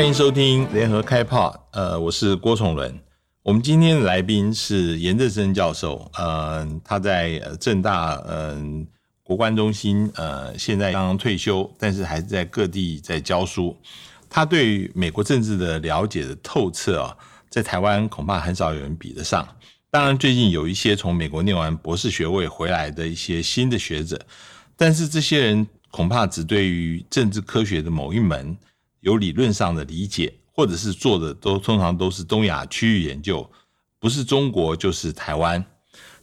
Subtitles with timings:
[0.00, 2.98] 欢迎收听联合开炮，呃，我是郭崇伦。
[3.42, 8.86] 我们今天的来宾是严正生教授，呃，他在呃正大嗯
[9.22, 13.76] 国关中心，呃，现在刚刚退休，但是还是在各地在教书。
[14.30, 17.14] 他对于美国政治的了解的透彻啊，
[17.50, 19.46] 在台湾恐怕很少有人比得上。
[19.90, 24.18] 当然，最近有一些从美国念完博士学位回来的一些新的学者，
[24.78, 28.56] 但是这些人恐怕只对于政治科学的某一门。
[29.00, 33.48] 有理论上的理解，或者是做的都通常都是东亚区域研究，
[33.98, 35.64] 不是中国就是台湾。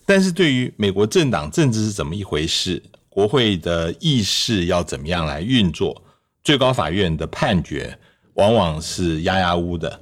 [0.06, 6.02] 但是对于美国政党政治是怎么一回事，国会的议事要怎么样来运作，
[6.44, 7.98] 最高法院的判决
[8.36, 10.02] 往往是压压乌的。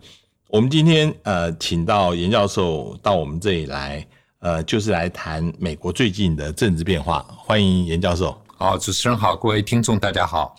[0.50, 4.08] 我们今天呃，请到严教授到我们这里来，
[4.40, 7.26] 呃，就是来谈美国最近的政治变化。
[7.38, 8.40] 欢迎严教授。
[8.58, 10.56] 好，主持人好，各位听众大家好。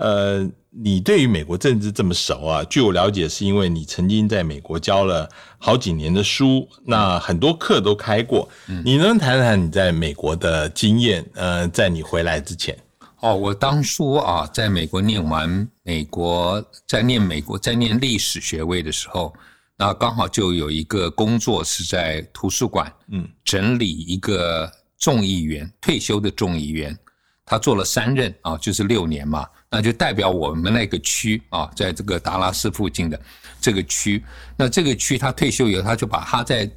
[0.00, 0.50] 呃。
[0.72, 2.62] 你对于美国政治这么熟啊？
[2.70, 8.48] 据我了解，是因为你曾经在美国教了好几年的书，那很多课都开过。
[8.84, 11.28] 你能谈谈你在美国的经验？
[11.34, 12.78] 呃，在你回来之前，
[13.18, 19.34] 哦，我当初啊，在美国念完美国，在念美国，在念历史学位的时候，
[19.76, 26.96] 那刚好就有一个工作是在图书馆，嗯，整理一个众议员退休的众议员，
[27.44, 29.44] 他做了三任啊，就是六年嘛。
[29.70, 33.20] 那就代表我们那个区啊，在这个达拉斯附近的
[33.60, 34.22] 这个区，
[34.56, 36.68] 那这个区他退休以后，他就把他在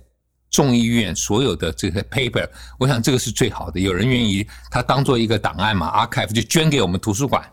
[0.51, 7.43] 众议院所有的这些 paper，我想这个是最好的，有人愿意他当做一个档案嘛，archive 就捐给我们图书馆，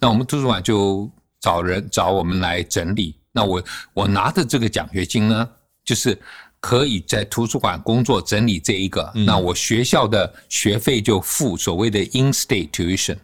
[0.00, 1.10] 那我们图书馆就
[1.40, 3.14] 找人找我们来整理。
[3.32, 5.46] 那我我拿的这个奖学金呢，
[5.84, 6.18] 就是
[6.58, 13.18] 可以在图书馆工作整理这一个，那我学校的学费就付所谓的 in-state tuition。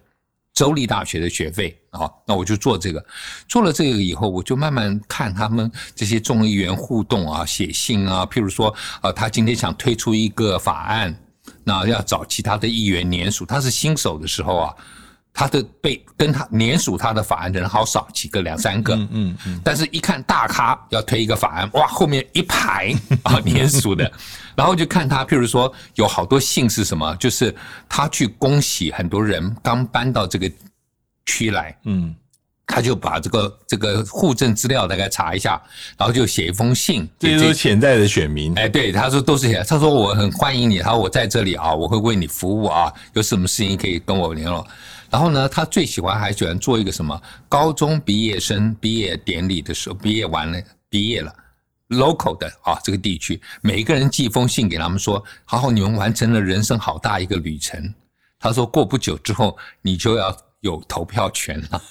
[0.55, 3.05] 州立大学的学费啊，那我就做这个，
[3.48, 11.17] 做了这个以后，我就慢慢看他们这些众议员互动啊，写信啊，譬如说，啊，他今天想推出一个法案，
[11.64, 14.74] 那要找其他的议员联署，他是新手的时候啊。
[15.35, 24.13] 他的被跟他联署他的法案的人好少，几个两三个，嗯嗯，但是一看大咖要推一个法案，哇，后面一排啊联署的，
[24.55, 27.55] 然后就看他，譬如说有好多信是什么，就是
[27.89, 30.51] 他去恭喜很多人刚搬到这个
[31.25, 32.15] 区来，嗯，
[32.67, 35.61] 他就把这个这个户政资料大概查一下，
[35.97, 44.67] 然后就写一封信，这都是潜在的选民，哎，对，他说都是写，他说我很欢迎你，他说我在这里啊，我会为你服务啊，有什么事情可以跟我联络。
[45.12, 50.58] 然后呢，他最喜欢还喜欢做一个什么高中毕业生毕业典礼的时候，毕业完了
[50.89, 51.30] 毕业了
[51.90, 57.92] ，local 的啊这个地区，每一个人寄封信给他们说，好好你们完成了人生好大一个旅程。
[58.40, 61.83] 他说过不久之后你就要有投票权了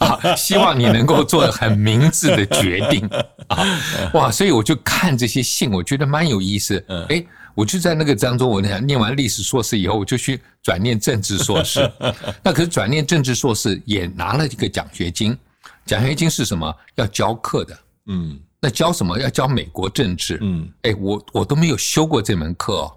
[0.00, 3.06] 啊，希望你能够做很明智的决定
[3.48, 3.62] 啊，
[4.14, 7.22] 哇，所以我就看这些信，我觉得蛮有意思，哎。
[7.60, 11.86] 我就在那个当中，我念念完历史硕士以后，我就去转念政治硕士。
[12.42, 15.36] 那可是转念政治硕士也拿了一个奖学金，
[15.84, 16.74] 奖学金是什么？
[16.94, 17.78] 要教课的。
[18.06, 19.18] 嗯，那教什么？
[19.18, 20.38] 要教美国政治。
[20.40, 22.90] 嗯，哎，我我都没有修过这门课，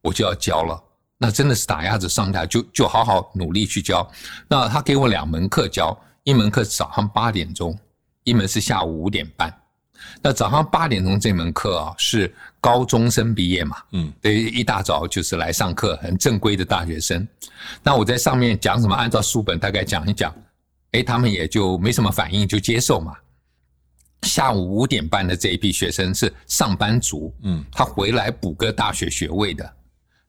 [0.00, 0.82] 我就要教了。
[1.18, 4.10] 那真的是打鸭子上架，就就好好努力去教。
[4.48, 5.94] 那他给我两门课教，
[6.24, 7.78] 一门课早上八点钟，
[8.24, 9.54] 一门是下午五点半。
[10.22, 13.76] 那早上八点钟这门课啊，是高中生毕业嘛？
[13.92, 17.26] 嗯，对，一大早就是来上课，很正规的大学生。
[17.82, 18.94] 那我在上面讲什么？
[18.94, 20.34] 按照书本大概讲一讲，
[20.92, 23.16] 哎，他们也就没什么反应，就接受嘛。
[24.22, 29.72] 下午五点半的这一批学生是上班族，嗯，他回来补个大学学位的。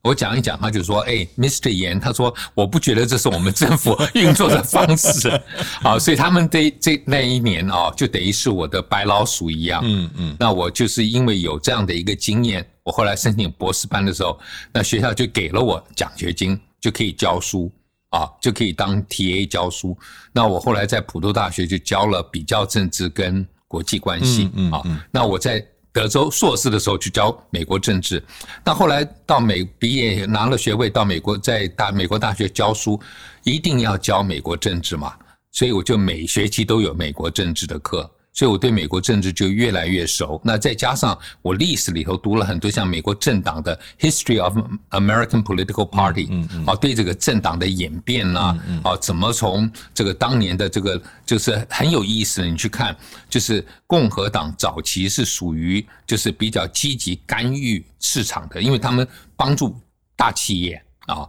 [0.03, 1.69] 我讲一讲，他就说：“哎，Mr.
[1.69, 5.29] 严，他说我不觉得这是我们政府运作的方式
[5.83, 9.81] 啊，所以他们这这那一年哦，就等于是我的白老鼠一样。
[9.85, 14.39] 嗯嗯，那我就是因为有这样的一个经验，我后来申请博士班的时候，
[14.73, 17.71] 那学校就给了我奖学金，就可以教书
[18.09, 19.95] 啊，就可以当 TA 教书。
[20.33, 24.81] 那我后来在普渡大学就教了比较政治跟国际关系啊。
[25.11, 25.63] 那我在。
[25.93, 28.23] 德州硕士的时候去教美国政治，
[28.63, 32.99] 那后来到美毕业拿了学位到美国，在大美国大学教书，
[33.43, 35.13] 一定要教美国政治嘛，
[35.51, 38.09] 所以我就每学期都有美国政治的课。
[38.33, 40.39] 所以我对美国政治就越来越熟。
[40.43, 44.57] 那再加上我历史里头读了很多像美国政党的 History of
[44.91, 46.29] American Political Party，
[46.65, 52.45] 啊，对这个政党的演变呐，啊，怎么从这个当年的这个就是很有意思。
[52.47, 52.95] 你去看，
[53.29, 59.75] 就是共和党早期是属于就是比较积极干预市场的，因为他们帮助
[60.15, 61.27] 大企业啊。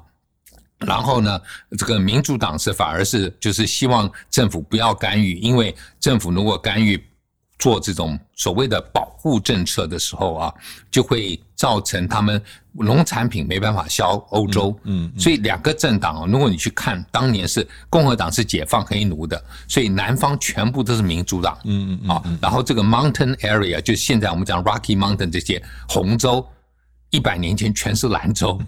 [0.87, 1.40] 然后呢，
[1.79, 7.02] 这个民主党是反而是就是希望政府不要干预，因为政府如果干预，
[7.58, 10.55] 做这种所谓的保护政策的时候啊，
[10.90, 12.43] 就会造成他们
[12.73, 14.76] 农产品没办法销欧洲。
[14.82, 21.56] 嗯，所以两个政党啊，如果你去看，当年是共和党是解放黑奴的，所以南方全部都是民主党。
[21.62, 26.44] 嗯嗯啊，然后这个 Mountain Area 就现在我们讲 Rocky Mountain 这些红州，
[27.11, 28.61] 一百年前全是兰州。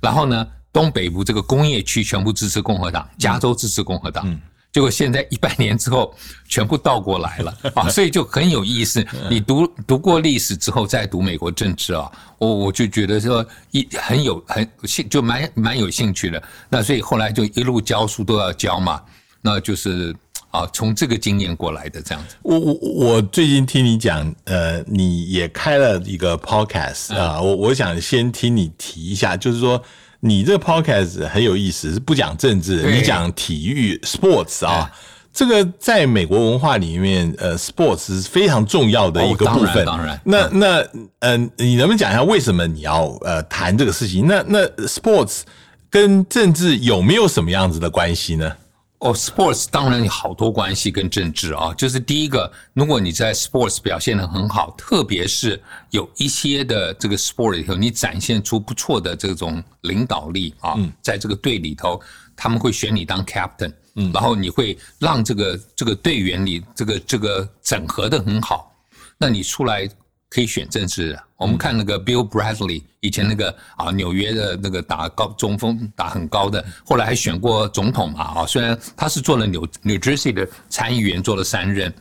[0.00, 4.40] 然后呢，东北部这个工业区全部支持共和党，加州支持共和党。
[4.72, 6.14] 结果现在一百年之后，
[6.46, 7.88] 全部倒过来了啊！
[7.88, 9.04] 所以就很有意思。
[9.28, 12.08] 你读读过历史之后再读美国政治啊，
[12.38, 16.40] 我我就觉得说一很有很兴，就蛮蛮有兴趣的。
[16.68, 19.02] 那所以后来就一路教书都要教嘛，
[19.40, 20.14] 那就是
[20.52, 22.36] 啊，从这个经验过来的这样子。
[22.42, 29.82] 我我我最近听你讲，呃，你也开了一个 podcast 啊，我我想先听你提一下，就是说。
[30.20, 34.90] 你这个 podcast 很有意思，是不讲政治，你讲体育 sports 啊，
[35.32, 39.84] 这个在美国文化里面，呃，sports 是非常重要的一个部分。
[39.86, 40.86] 当然，那那
[41.20, 44.26] 嗯，你能不能讲一下为什么你要呃谈这个事情？
[44.26, 45.40] 那那 sports
[45.88, 48.52] 跟政治有没有什么样子的关系呢？
[49.00, 55.58] 哦，sports 当然有好多关系跟政治啊，就是第一个，如果你在 sports 表现的很好，特别是
[55.90, 61.98] 有一些的这个 sport 里头，你展现出不错的这种领导力啊，在这个队里头，
[62.36, 68.70] 他们会选你当 captain，嗯，然后你会让这个这个队员里这个这个整合的很好，
[69.16, 69.88] 那你出来。
[70.30, 81.92] 可以选政治，我们看那个 Bill Bradley 以前那个啊纽约的那个打高中锋打很高的，后来还选过总统嘛啊，虽然他是做了纽 New Jersey 的参议员做了三任，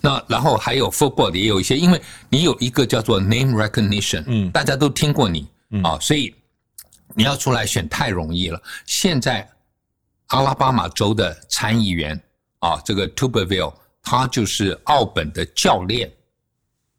[0.00, 5.46] 那然后还有 football 也有一些，因为你有一个叫做 name recognition，嗯，大家都听过你
[5.84, 6.34] 啊，所以
[7.14, 8.60] 你要出来选太容易了。
[8.84, 9.48] 现在
[10.26, 12.20] 阿拉巴马州的参议员
[12.58, 13.72] 啊，这个 Tuberville
[14.02, 16.10] 他就是奥本的教练。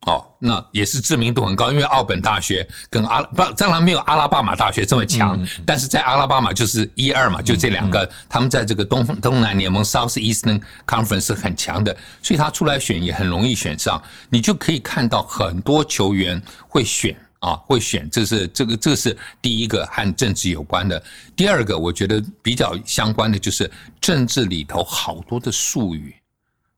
[0.02, 14.02] 哦，那也是知名度很高，因为奥本大学跟阿不当然没有阿拉巴马大学这么强，但是在阿拉巴马就是一二嘛，就这两个，他们在这个东东南联盟 South Eastern Conference 是很强的，所以他出来选也很容易选上。
[14.30, 21.04] 你就可以看到很多球员会选啊，会选，这是这个这是第一个和政治有关的。
[21.36, 23.70] 第二个，我觉得比较相关的就是
[24.00, 26.16] 政治里头好多的术语，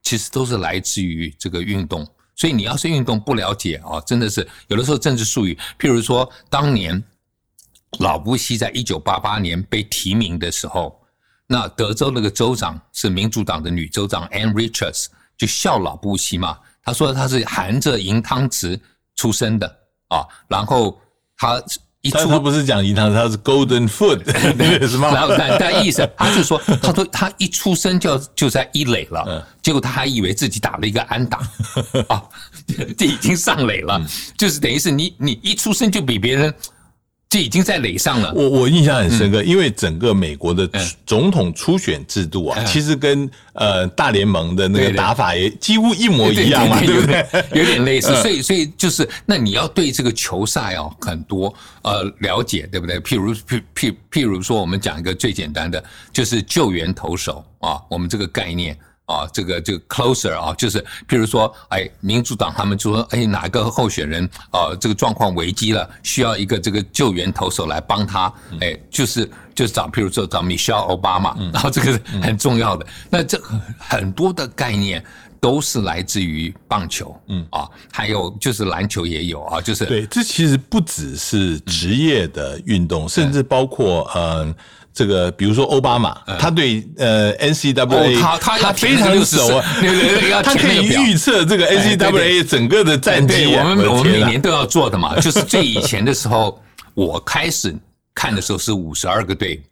[0.01, 2.07] 其实都是来自于这个运动。
[2.39, 7.03] 所以你要是运动不了解啊，真的是有的时候政治术语，譬如说当年
[7.99, 10.97] 老布希在一九八八年被提名的时候，
[11.47, 15.07] 那德州那个州长是民主党的女州长 Anne Richards，
[15.37, 18.79] 就笑老布希嘛，他说他是含着银汤匙
[19.15, 19.67] 出生的
[20.07, 20.97] 啊，然后
[21.35, 21.61] 他。
[22.01, 24.23] 一出他不是讲银行，他是 Golden Food，
[24.87, 25.11] 是吗？
[25.13, 31.39] 然后但但意思，他就说，他说他一出生就就在一垒了，结果他还以为自己打了一个安打，
[32.07, 32.23] 啊，
[32.97, 34.01] 这已经上垒了，
[34.37, 36.53] 就是等于是你你一出生就比别人。
[37.29, 38.33] 这已经在垒上了。
[38.35, 40.67] 我我印象很深刻，因为整个美国的
[41.05, 47.23] 总统初选制度啊，其实跟呃大联盟的那个打法也几乎一模一样嘛，对不对？
[47.53, 48.15] 有点类似。
[48.23, 51.53] 所以所以就是，那你要对这个球赛哦很多
[51.83, 52.99] 呃了解，对不对？
[53.01, 58.75] 譬如譬譬譬如说，我们讲一个最简单的，就是救援投手啊，我们这个概念。
[59.09, 72.85] 啊，这个这个 closer 啊，就是譬如说，哎，民主党他们就说，哎，哪个候选人啊，这个状况危机了，需要一个这个救援投手来帮他，哎，就是就是找，譬如说找 Michelle Obama， 然后这个很重要的。
[73.09, 73.41] 那这
[73.79, 75.03] 很多的概念
[75.41, 84.53] 都是来自于棒球，嗯啊，还有就是篮球也有啊，就是对，这其实不只是职业的运动，甚至包括嗯。
[84.99, 89.63] 这个比如说奥巴马，他对呃 N C W A 他他非常熟啊，
[90.43, 93.55] 他可以预测这个 N C W A 整个的战绩。
[93.55, 96.61] 我们我们每年都要做的嘛，就是最以前的时候，
[96.95, 97.73] 我开始
[98.13, 99.63] 看的时候是五十二个队，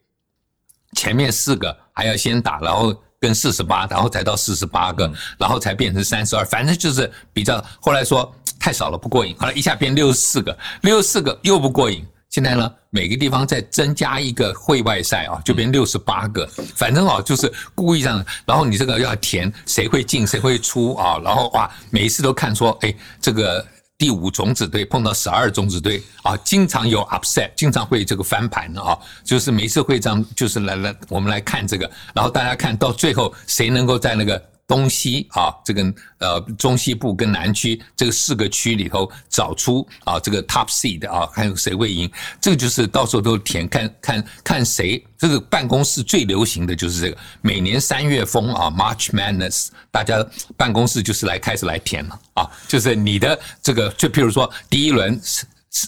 [0.96, 7.62] 前面四个还要先打，然后跟四十八，然后才到四十八个，然后才变成三十二，反正就是比较。
[7.82, 12.02] 后来说太少了不过瘾，后来一下变六十四个，六十四个又不过瘾。
[12.38, 16.48] 现在呢，每个地方再增加一个会外赛啊，就变六十八个。
[16.76, 23.66] 反正啊，就是故意让，然后你这个要填谁会进谁会出啊，然后哇，每一次都看说，哎，这个
[23.98, 45.02] 第五种子队碰到十二种子队啊，经常有 upset，经常会这个翻盘啊，就是每次会这样，就是来来我们来看这个，然后大家看到最后谁能够在那个东西啊，这个呃中西部跟南区这个四个区里头找出啊这个 top seed 啊，看谁会赢，这个就是到时候都填看看看谁。
[45.18, 50.24] 这个办公室最流行的就是这个，每年三月风啊，March Madness，大家
[50.56, 55.20] 办公室就是来开始来填了啊，就是你的这个，就譬如说第一轮。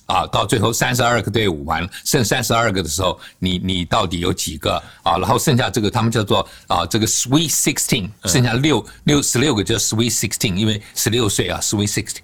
[0.06, 5.18] 啊，到最后三十二个队伍完了，剩三十二个的时候，你你到底有几个啊？
[5.18, 12.22] 然后剩下这个他们叫做啊这个 Sweet Sixteen，剩下六六十六个叫 Sweet Sixteen，因为十六岁啊 Sweet Sixteen，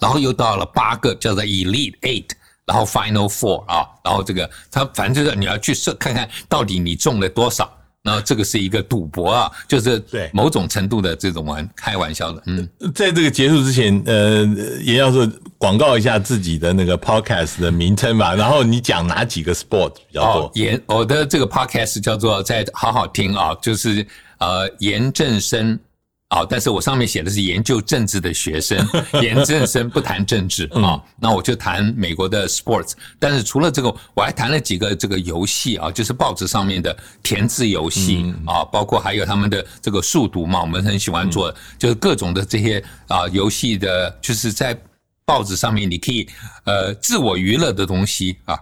[0.00, 2.30] 然后又到了八个叫做 Elite Eight，
[2.64, 7.75] 然后 Final Four 啊，然后这个他反正就是你要去设看看到底你中了多少。
[8.06, 12.68] 那这个是一个赌博啊，就是对某种程度的这种玩开玩笑的，嗯。
[12.94, 14.46] 在这个结束之前，呃，
[14.82, 18.32] 严教授广告一下自己的那个 podcast 的名称吧。
[18.34, 20.50] 然后你讲哪几个 sport 比较多？
[20.54, 24.06] 严，我的这个 podcast 叫做在好好听啊，就是
[24.38, 25.78] 呃严正生。
[26.28, 28.76] 啊，但是我上面写的是研究政治的学生，
[29.22, 32.94] 研究生不谈政治啊，那我就谈美国的 sports。
[33.18, 44.76] 但是除了这个，我还谈了几个这个游戏啊，就是报纸上面的填字游戏啊，包括还有他们的这个速读嘛，我们很喜欢做，就是各种的这些啊游戏的，就是在
[45.24, 46.28] 报纸上面你可以
[46.64, 48.58] 呃自我娱乐的东西啊。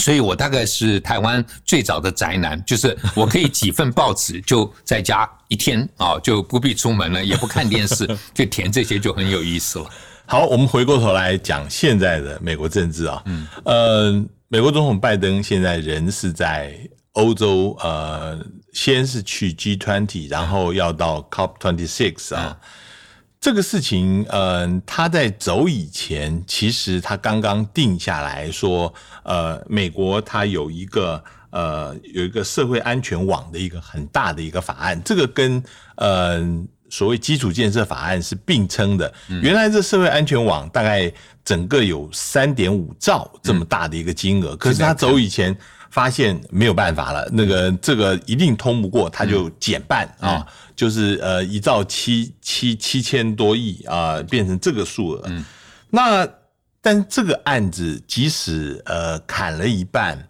[0.00, 9.86] 所以我大概是台湾最早的宅男，就是我可以几份报纸就在家一天啊，就不必出门了，也不看电视，就填这些就很有意思了。
[10.26, 16.74] 好，我们回过头来讲现在的美国政治啊，嗯，呃，美国总统拜登现在人是在
[17.12, 18.38] 欧洲，呃，
[18.72, 22.56] 先是去 G twenty，然后要到 COP twenty six 啊。
[23.40, 28.92] 这个事情，嗯，他在走以前，其实他刚刚定下来说，
[29.22, 35.62] 呃，美国它有一个呃有一个社会安全网的一个很大的一个法案，这个跟
[35.96, 36.38] 呃
[36.90, 39.10] 所谓基础建设法案是并称的。
[39.40, 41.10] 原来这社会安全网大概
[41.42, 45.56] 整个有三点五兆这么大的一个金额，可是他走以前
[45.88, 50.46] 发现没有办法了，那个这个一定通不过，他就减半啊。
[50.80, 55.22] 就是呃，一兆七七七千多亿啊，变成这个数额。
[55.26, 55.44] 嗯，
[55.90, 56.26] 那
[56.80, 60.26] 但这个案子即使呃砍了一半，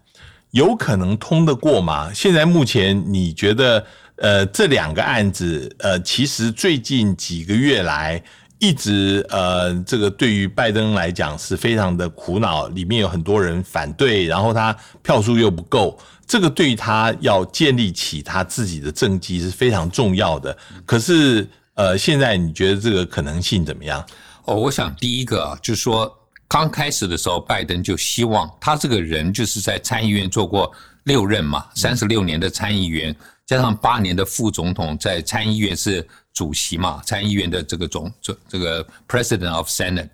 [0.50, 2.12] 有可能通得过吗？
[2.12, 8.20] 现在目前你觉得呃这两个案子呃，其实最近几个月来
[8.58, 15.96] 一直呃这个对于拜登来讲是非常的苦恼，里面有很多人反对，然后他票数又不够。
[16.30, 20.56] 这个对他要建立起他自己的政绩是非常重要的。
[20.86, 21.44] 可是，
[21.74, 24.06] 呃，现在你觉得这个可能性怎么样？
[24.44, 30.72] 哦，我想第一个啊就是说，刚开始的时候，拜登就希望他这个人就是在参议院做过
[31.02, 33.12] 六任嘛，三十六年的参议员，
[33.44, 40.10] 加上八年的副总统，在参议院是主席嘛，参议院的这个总这这个 President of Senate，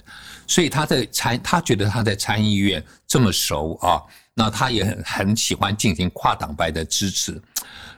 [0.46, 4.00] 所以他在参，他觉得他在参议院这么熟啊。
[4.38, 7.40] 那他也很很喜欢进行跨党派的支持，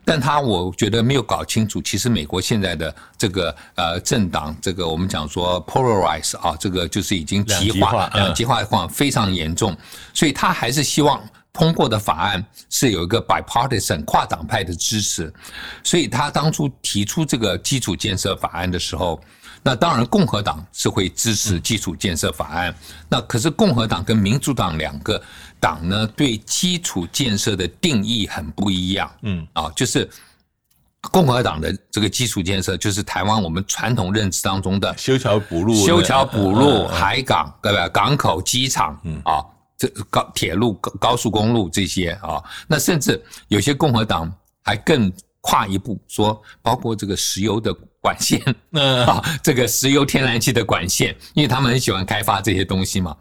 [0.05, 9.77] 但他我觉得没有搞清楚，其实美国现在的这个呃政党，这个我们讲说 polarize 啊，这个就是已经极化两极化化非常严重，
[10.15, 11.21] 所以他还是希望
[11.53, 15.35] 通过的法案是有一个 bipartisan 跨党派的支持，
[15.83, 19.21] 所以他当初提出这个基础建设法案的时候。
[19.69, 22.75] 那当然，共和党是会支持基础建设法案。
[23.07, 25.23] 那可是共和党跟民主党两个
[25.61, 29.15] 党呢，对基础建设的定义很不一样。
[29.21, 30.09] 嗯，啊，就是
[31.13, 37.87] 共和党的这个基础建设，就是台湾我们传统认知当中的修桥补路、修桥补路、海港对吧？
[37.91, 39.45] 港口、机场，嗯啊，
[39.77, 42.43] 这高铁路、高高速公路这些啊。
[42.67, 44.33] 那甚至有些共和党
[44.63, 47.77] 还更跨一步，说包括这个石油的。
[48.01, 48.41] 管线，
[49.07, 53.17] 啊，这个石油天然气的管线，因为他们很喜欢开发这些东西嘛。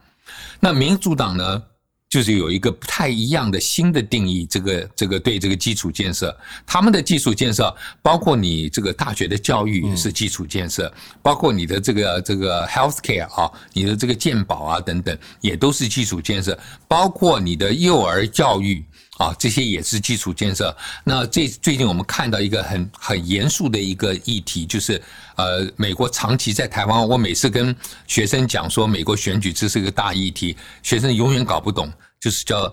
[0.60, 1.64] 那民主党呢，
[2.10, 10.92] 就是有一个不太一样的新的定义，这个这个对这个基础建设，他们的基础建设包括你这个大学的教育是基础建设，
[11.22, 16.58] 包括你的这个这个 health care 啊，你的这个健保啊等等，也都是基础建设，
[16.88, 18.84] 包括你的幼儿教育。
[19.18, 20.76] 啊，这些也是基础建设。
[21.04, 25.02] 那这最近我们看到一个很很严肃的一个议题，就是
[25.36, 27.08] 呃，美国长期在台湾。
[27.08, 32.72] 我每次跟学生讲说，美国选举这是一个大议题，学生永远搞不懂，就是叫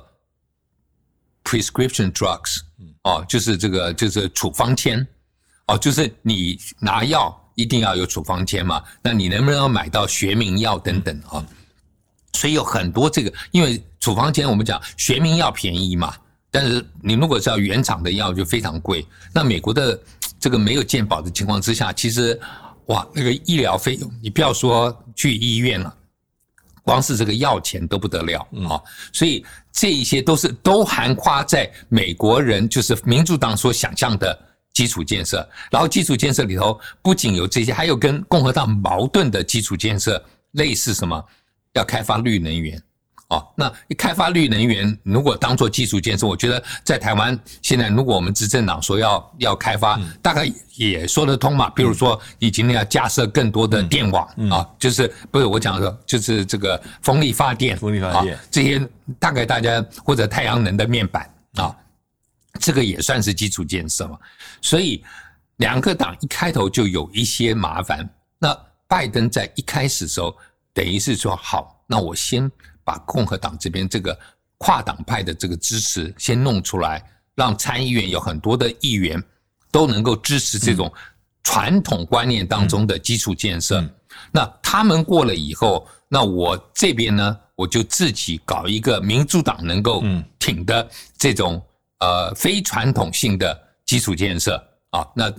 [1.45, 2.61] prescription drugs，
[3.05, 5.07] 哦，就是这个就是处方签，
[5.67, 11.45] 哦，就是你拿药一定要有处方签嘛，那你能不能买到学名药等等啊？
[12.35, 16.15] 所以有很多这个，因为处方签我们讲学名药便宜嘛。
[16.55, 19.99] 但是你如果是要原厂的药就非常贵，那美国的
[20.39, 22.41] 这个没有健保的情况之下，其实
[22.87, 25.93] 哇，那个医疗费用，你不要说去医院了，
[26.85, 28.81] 光是这个药钱都不得了啊。
[29.13, 34.39] 所以这一些都是都含夸在美国人就是民主党所想象的
[34.73, 41.21] 基础建设，然后基础建设里头不仅有这些，还有跟共和党矛盾的基础建设，类似什么
[41.73, 42.81] 要开发绿能源。
[43.35, 51.69] 哦，那开发绿能源如果当做基础建设，我觉得在台湾现在，如果我们执政党说要要开发，大概也说得通嘛。
[51.71, 58.89] 比如说，你今天要架设更多的电网啊，就是不是我讲的，就是这个风力发电、风力发电这些，
[59.19, 61.75] 大概大家或者太阳能的面板啊，
[62.61, 64.17] 这个也算是基础建设嘛。
[64.61, 65.03] 所以
[65.57, 68.09] 两个党一开头就有一些麻烦。
[68.39, 70.37] 那拜登在一开始时候，
[70.73, 72.49] 等于是说好，那我先。
[72.85, 74.17] 把共和党这边这个
[74.59, 77.03] 跨党派的这个支持先弄出来，
[77.35, 79.23] 让参议院有很多的议员
[79.71, 80.93] 都能够支持这种
[81.43, 83.85] 传统观念当中的基础建设。
[84.31, 90.05] 那他们过了以后，那我这边呢，我就自己搞一个民主党能够
[90.39, 90.89] 挺的
[91.19, 91.61] 这种
[92.01, 94.57] 呃非传统性的基础建设
[94.91, 95.07] 啊。
[95.17, 95.31] 那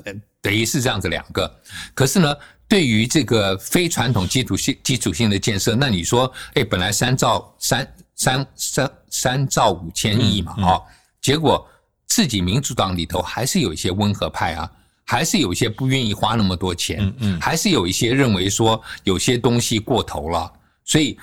[0.42, 1.50] 等于是这样子两个，
[1.94, 2.36] 可是呢。
[2.68, 10.82] 对于这个非传统基础性基础性的建设，那你说，哎，本来三兆三三三三兆五千亿嘛，啊，
[11.22, 11.64] 结果
[12.08, 14.72] 自己民主党里头还是有一些温和派啊，
[15.04, 20.52] 还是有一些不愿意花那么多钱，嗯嗯，还是有一些认为说有些东西过头了，
[20.84, 21.16] 所以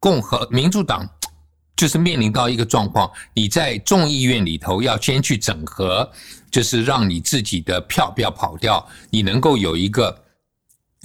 [0.00, 1.08] 共和民主党
[1.76, 6.10] 就是面临到一个状况，你在众议院里头要先去整合，
[6.50, 10.24] 就是让你自己的票不要跑掉，你能够有一个。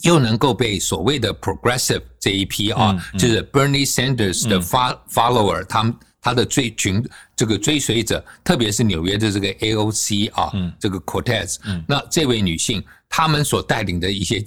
[0.03, 7.03] 又能够被所谓的 progressive 这一批啊，就是 Bernie Sanders 的 follower，他们他的追群
[7.35, 11.57] 这个追随者，特别是纽约的这个 AOC 啊，这个 Cortez，
[11.87, 14.43] 那这位女性，他们所带领的一些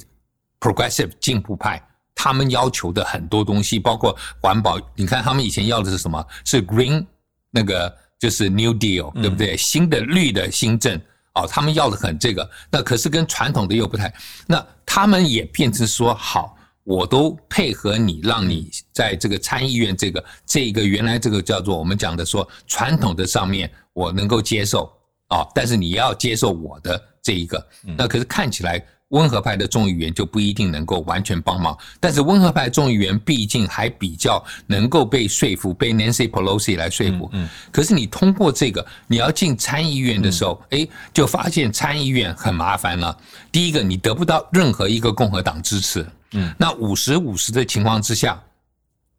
[0.61, 1.83] progressive 进步派，
[2.15, 6.25] 他们要求的很多东西，包括环保，你看他们以前要的是什么？
[6.45, 7.05] 是 green
[7.51, 9.57] 那个就是 New Deal，对不对？
[9.57, 11.01] 新的绿的新政。
[11.37, 14.13] 哦，他们要的很这个，那可是跟传统的又不太，
[14.47, 24.93] 那他们也变成说好，我都配合你，让你在这个参议院这个这一个原来这个叫做我们讲的说传统的上面，我能够接受
[25.29, 28.85] 啊，但是你要接受我的这一个，那可是看起来。
[29.11, 37.31] 温和派的众议员就不一定能够完全帮忙，但是温和派众议员毕竟还比较能够被说服，被 Nancy Pelosi 来说服。
[37.33, 43.17] 嗯，可是你通过这个，你要进参议院的时候，哎，就发现参议院很麻烦了。
[43.53, 46.05] 第一个，你得不到任何一个共和党支持。
[46.33, 48.43] 嗯，那五十五十的情况之下，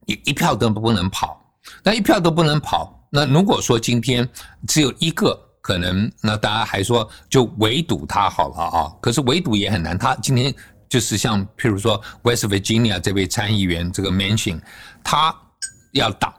[0.06, 1.42] 你一票都不能跑。
[1.82, 4.28] 那一票都不能跑，那如果说今天
[4.68, 5.47] 只有一个。
[5.68, 9.98] 可能那大家还说就围堵他好了啊，可是围堵也很难。
[9.98, 10.56] 他今天
[10.88, 14.62] 就是像譬如说 West Virginia 这位参议员这个 Mansion，
[15.04, 15.36] 他
[15.92, 16.34] 要打，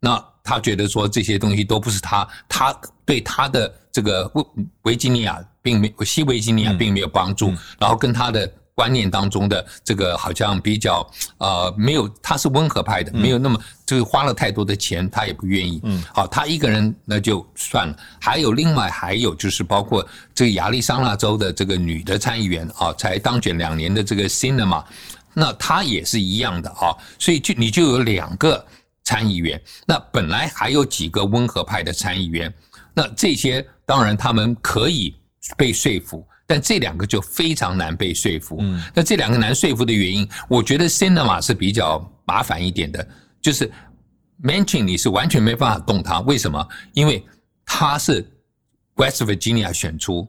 [0.00, 4.44] 那他觉得说这些东西都不是他，他对他的这个维
[4.84, 8.50] 维吉尼亚并没西维吉尼亚并没有帮助，然后跟他的。
[8.80, 15.78] 观念当中的这个好像比较呃没有，他是温和派的，没有那么就是花了太多的钱，他也不愿意。
[15.82, 17.94] 嗯，好，他一个人那就算了。
[18.18, 20.02] 还有另外还有就是包括
[20.34, 24.82] 这个亚利桑那州的这个女的参议员啊，才当选两年的这个 Cinema，
[25.34, 26.96] 那她也是一样的啊。
[27.18, 28.64] 所以就你就有两个
[29.04, 32.50] 参议员，那本来还有几个温和派的参议员，
[32.94, 35.14] 那这些当然他们可以
[35.58, 36.26] 被说服。
[36.50, 38.56] 但这两个就非常难被说服。
[38.58, 43.06] 嗯，那这两个难说服的原因，我觉得 Cinema 是比较麻烦一点的。
[43.40, 43.70] 就是
[44.42, 46.68] mention 你是完全没办法动他，为什么？
[46.92, 47.24] 因为
[47.64, 48.28] 他是
[48.96, 50.26] West Virginia 选出，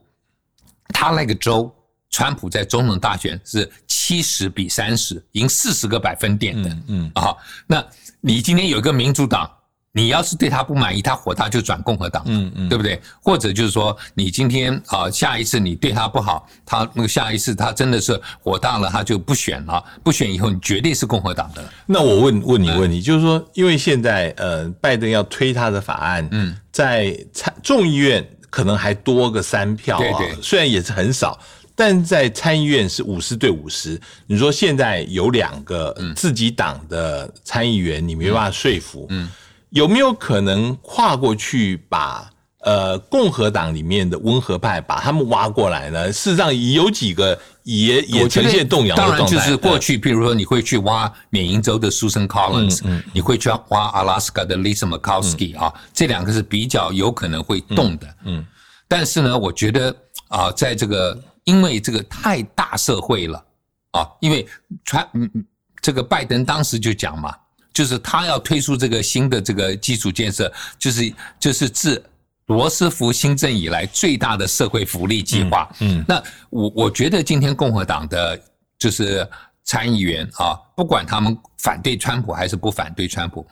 [0.89, 1.73] 他那个州，
[2.12, 6.77] 川普在总统大选是七十比三十，赢四十个百分点的。
[6.89, 7.84] 嗯啊，那
[8.19, 9.49] 你今天有一个民主党。
[9.93, 13.01] 你要是对他不满意，他火大就转共和党，嗯嗯，对不对？
[13.21, 19.84] 或者就是说，你今天啊，下一次你对他不好，他那个下一次他真的是火大了，他就不选了。
[20.01, 21.62] 不选以后，你绝对是共和党的。
[21.86, 31.38] 那我问问你问题，就是说，因为现在呃，拜登要推他的法案，嗯，在参众议院可能还多个三票啊，虽然也是很少，
[31.75, 33.99] 但在参议院是五十对五十。
[34.25, 39.30] 你说现在有两个自己党的参议员，你没办法说服，嗯。
[39.71, 42.29] 有没有可能跨过去把
[42.60, 46.12] 呃共和党里面的温和派把他们挖过来呢？
[46.13, 49.17] 事实上有几个也也呈现动摇的状态。
[49.17, 52.81] 当然就是过去，比如说你会去挖缅因州的 Susan Collins，
[53.13, 58.15] 你会去挖 Alaska 的 Lisa Murkowski 啊，这两个是比较有可能会动的。
[58.25, 58.45] 嗯，
[58.88, 59.95] 但是呢，我觉得
[60.27, 63.43] 啊，在这个因为这个太大社会了
[63.91, 64.45] 啊，因为
[64.86, 65.45] 川嗯嗯，
[65.81, 67.34] 这个拜登当时就讲嘛，
[67.73, 72.03] 就是他要推出这个新的这个基础建设，就是就是自
[72.47, 75.69] 罗斯福新政以来最大的社会福利计划。
[75.79, 78.39] 嗯，那我我觉得今天共和党的
[78.77, 79.27] 就是
[79.63, 83.45] 参议员啊，不管他们反对川普还是不反对川普，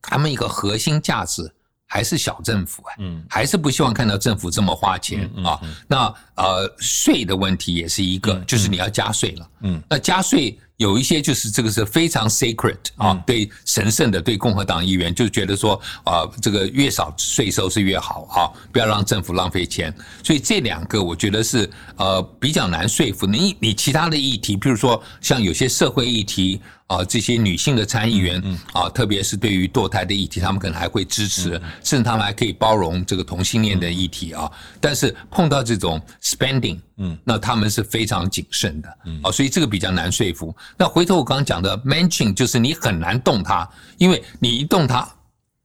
[0.00, 1.50] 他们一个核心价值。
[1.86, 5.60] 还是小政府啊，嗯，还是不希望看到政府这么花钱啊。
[5.86, 10.58] 那呃，税的问题也是一个，就是你要加税了，嗯，那加税。
[10.76, 19.94] 有一些就是这个是非常 sacred 啊，对神圣的，对共和党议员就觉得说啊，这个越少税收是越好啊，不要让政府浪费钱。
[20.24, 23.24] 所以这两个我觉得是呃比较难说服。
[23.24, 28.42] 你你其他的议题，譬如说像有些社会议题啊，这些女性的参议员
[28.72, 34.50] 啊，特别是对于堕胎的议题，他们可能还会支持，甚至他们还可以包容这个同性恋的议题啊。
[34.80, 38.88] 但是碰到这种 spending，嗯，那他们是非常谨慎的，
[39.22, 40.54] 啊，所以这个比较难说服。
[40.76, 45.08] 那回头我刚刚讲的 mention 就是你很难动它，因为你一动它，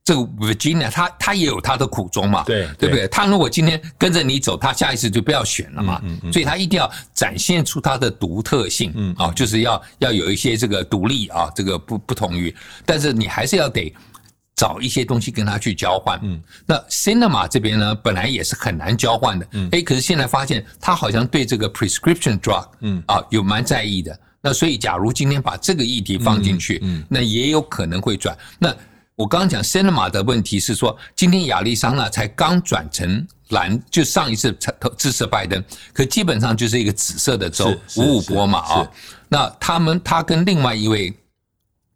[0.10, 3.08] 这个 Virginia 他他也有他的苦衷嘛，对对不对？
[3.10, 6.02] 他如果今天跟着你走，他下一次就不要选了嘛，
[6.34, 13.94] 所以他一定要展现出他的独特性，嗯啊，就是要要有一些这个独立啊，这个不不同于，但是你还是要得。
[14.56, 23.02] 找一些东西跟他去交换，嗯，那 cinema 这边呢，本来也是很难交换的，嗯，哎，可是现在发现他好像对这个 prescription drug，嗯。
[23.08, 24.20] 啊，有蛮在意的。
[24.42, 28.38] 那所以，假如今天把这个议题放进去，嗯，那也有可能会转。
[28.58, 28.76] 那
[29.20, 34.58] 我刚刚讲 cinema 的问题是说，今天亚利桑那才刚转成蓝，就上一次
[34.98, 38.92] 支持拜登，可基本上就是一个紫色的州，五五波嘛啊。
[39.28, 41.14] 那他们他跟另外一位。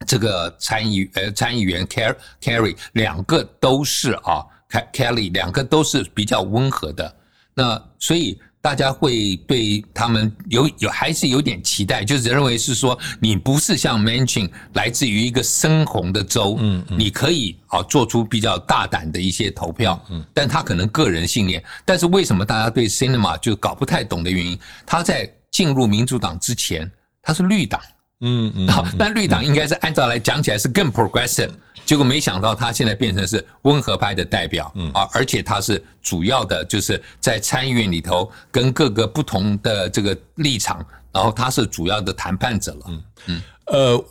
[0.06, 4.44] 这个参议呃参议员 Car Carry 两个都是啊
[4.92, 7.16] ，Kelly 两个都是比较温和的，
[7.54, 16.98] 那所以大家会对他们有有还是有点期待，就是认为是说你不是像 Manchin 来自于一个深红的州，嗯，嗯。
[16.98, 26.90] 你可以啊做出比较大胆的一些投票，嗯，但他可能个人信念，但是为什么大家对 Cinema 就搞不太懂的原因，他在进入民主党之前
[27.22, 27.82] 他是绿党。
[28.26, 31.52] 嗯嗯，好， 但绿党应该是按照来讲起来是更 progressive，
[31.86, 34.92] 结果没想到他现在变成是温和派的代表，嗯。
[34.94, 43.04] 啊，而且他是主要的，就是在参议院里头跟各个不同的这个立场，然后他是主要的谈判者了，嗯。
[43.28, 44.06] 嗯，呃，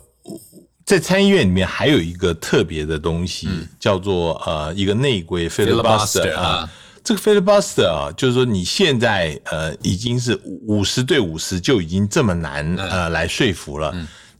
[0.85, 3.47] 在参议院里面还有一个特别的东西，
[3.79, 6.69] 叫做呃一个内规 filibuster 啊。
[7.05, 13.93] 这个 filibuster 啊，就是说你现在呃已经是五十对五十就已经这么难呃来说服了，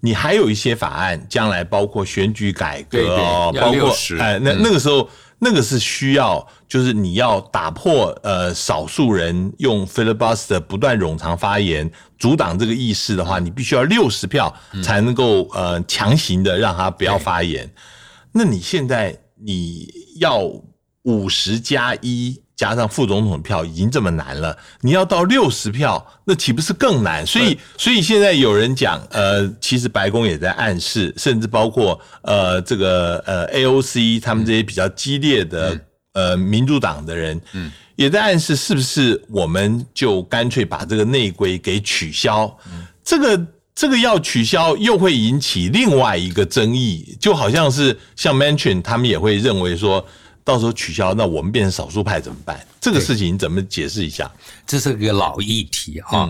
[0.05, 3.89] 你还有一些法案，将来包括选举改革哦，包括
[4.19, 11.89] 哎那那个时候那个是需要，就是你要打破呃少数人用 filibuster 不断冗长发言
[12.19, 17.73] 阻挡这个议事的话，你必须要六十票才能够呃强行的让他不要发言。
[18.33, 19.87] 那你现在你
[20.19, 20.41] 要
[21.03, 22.42] 五十加一。
[22.63, 27.28] 加上副总统票已经这么难了，你要到六十票，那岂不是更难？
[27.28, 35.78] 所以，所以现在有人讲，呃，其实白宫也在暗示，甚至包括呃这个呃 AOC 他们这些比较激烈的
[36.13, 42.49] 呃民主党的人，嗯，也在暗示，是不是我们就干脆把这个内规给取消？
[43.04, 43.45] 这个
[43.76, 50.08] 这个要取消，又会引起另外一个争议，就好像是像 Mansion 他们也会认为说。
[50.43, 52.60] 到时候取消，那我们变成少数派怎么办？
[52.82, 54.29] 这个事情怎么解释一下？
[54.67, 56.29] 这是个老议题哈，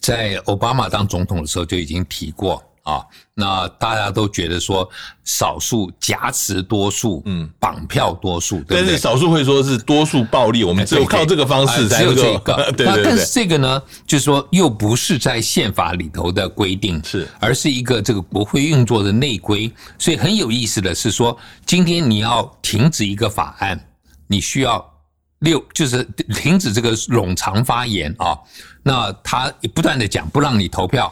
[0.00, 2.62] 在奥巴马当总统的时候就已经提过。
[2.84, 3.02] 啊，
[3.34, 4.88] 那大家都觉得说
[5.24, 12.54] 少数夹持多数，嗯，绑票多数，对但是少数会说是多数暴力，我们只有靠这个方式才能够。
[12.76, 13.02] 对对对。
[13.02, 19.72] 但是这个呢，就是说又不是在宪法里头的规定，是，而是一个这个国会运作的内规。
[19.98, 23.82] 所以很有意思的是说，今天你要停止一个法案，
[24.26, 24.84] 你需要
[25.38, 28.38] 六，就是停止这个冗长发言啊。
[28.82, 31.10] 那他不断的讲，不让你投票。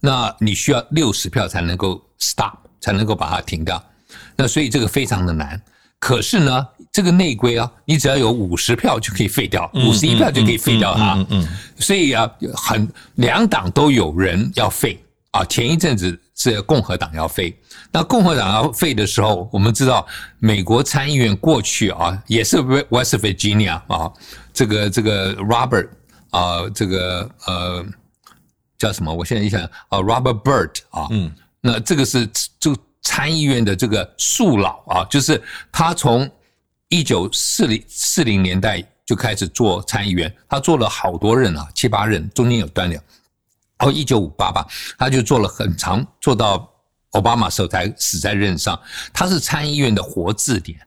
[0.00, 3.82] 那你需要六十票才能够 stop，才能够把它停掉。
[4.34, 5.60] 那所以这个非常的难。
[5.98, 11.14] 可是呢，这个内规啊，你只要有五十票就可以废掉，五十一票就可以废掉它。
[11.16, 11.48] 嗯嗯。
[11.78, 14.98] 所以啊，很两党都有人要废
[15.32, 15.44] 啊。
[15.44, 17.54] 前一阵子是共和党要废。
[17.92, 20.06] 那共和党要废的时候，我们知道
[20.38, 24.10] 美国参议院过去啊，也是 West Virginia 啊，
[24.54, 25.88] 这个这个 Robert
[26.30, 27.84] 啊，这个呃。
[28.80, 29.12] 叫什么？
[29.12, 32.26] 我现在一想啊，Robert Burt 啊，嗯，那这个是
[32.58, 35.40] 就参议院的这个树老啊，就是
[35.70, 36.28] 他从
[36.88, 42.98] 一九四零四零年代就开始做参议员，他做了好多任啊，七八任，中间有断掉。
[43.80, 44.66] 哦，一九五八吧，
[44.98, 46.66] 他就做了很长，做到
[47.10, 48.80] 奥巴马时候才死在任上。
[49.12, 50.78] 他是参议院的活字典，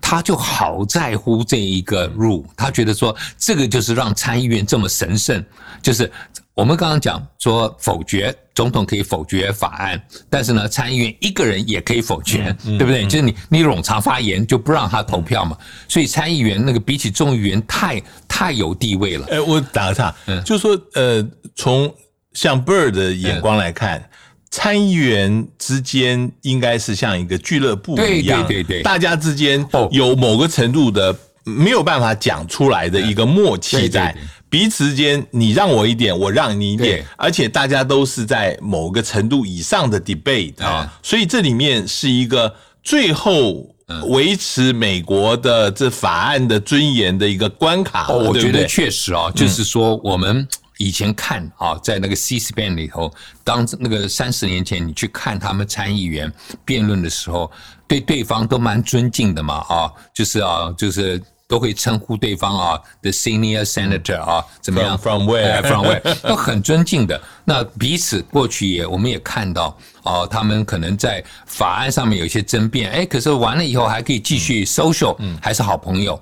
[0.00, 5.44] 他就好在乎这一个 rule，他觉得说这个就是让参议院这么神圣，
[5.82, 6.10] 就是
[6.54, 13.04] 我们刚刚讲说否决总统可以否决法案，但是呢，参议院一个人也可以否决，对不对？
[13.04, 15.56] 就是你你冗长发言就不让他投票嘛，
[15.88, 19.26] 所以参议员那个比起众议员太太有地位了。
[19.30, 21.92] 哎，我打个岔，就是说呃从。
[22.34, 24.10] 像 Bird 的眼光来看，
[24.56, 31.12] 参议员之间应该是像一个俱乐部一样，对对对，大家之间有某个程度的
[31.42, 34.16] 没有办法讲出来的一个默契在
[34.48, 43.74] 彼此之间，你让我一点，我让你一点，而且大家都是在某个程度以上的 debate 啊，所以这里面是一个最后
[44.06, 48.06] 维持美国的这法案的尊严的一个关卡。
[48.06, 50.46] 哦，我觉得确实啊，就是说我们。
[50.78, 56.32] 以前看啊，在那个 C-SPAN 里头，当那个三十年前你去看他们参议员
[56.64, 57.50] 辩论的时候，
[57.86, 66.14] 对对方都蛮尊敬的嘛啊，就是啊，就是都会称呼对方啊，the senior senator 啊，怎么样？From where？From where？
[66.26, 67.20] 都很尊敬的。
[67.44, 76.20] 那彼此过去也我们也看到啊，他们可能在法案上面有一些争辩，哎，可是完了以后还可以继续 social，还是好朋友。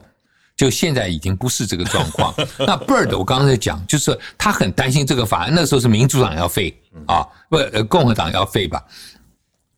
[0.63, 2.33] 就现在已经不是这个状况。
[2.57, 5.53] 那 Bird，我刚刚在讲，就是他很担心这个法案。
[5.53, 6.73] 那时候是民主党要废
[7.09, 8.81] 啊，不，共和党要废吧？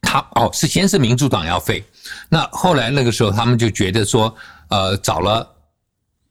[0.03, 1.83] 他哦，是先是民主党要废。
[2.29, 4.37] 那后来那个时候，他们就觉得说，
[4.69, 5.49] 呃，找了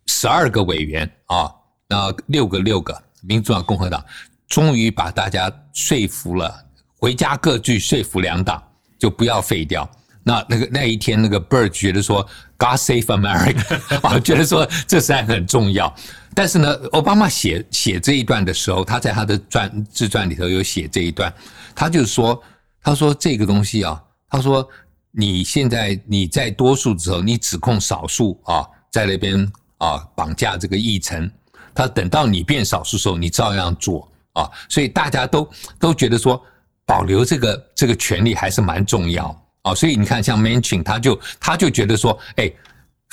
[0.06, 1.52] 十二个委员啊，
[1.88, 4.06] 那六个六个，民主党、共和党，
[4.48, 6.64] 终于把大家说服了，
[7.00, 8.62] 回家各据说服两党，
[9.00, 9.90] 就不要废掉。
[10.24, 12.22] 那那个那一天，那个 Bird 觉得说
[12.58, 15.94] God save America， 啊，觉得说这实在很重要。
[16.34, 21.32] 但是呢，奥巴马写写这一段的时候，他在他的传自传里头有写这一段，
[21.76, 22.42] 他就说，
[22.82, 24.68] 他说这个东西啊，他说
[25.12, 29.46] 你现在你在多数的时候，你指控少数啊，在那边
[29.78, 31.30] 啊绑架这个议程，
[31.76, 36.42] 他等到你变少数时候，你照样做啊，所以大家都都觉得说
[36.86, 39.43] 保留这个这个权利还是蛮重要。
[39.64, 42.52] 哦，所以你看，像 Manchin，他就他就觉得说，哎，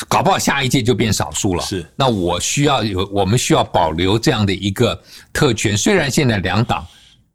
[0.09, 1.63] 搞不好下一届就变少数了。
[1.63, 5.01] 是，那我需要有，我们需要保留这样的一个
[5.33, 5.77] 特权。
[5.77, 6.85] 虽然现在两党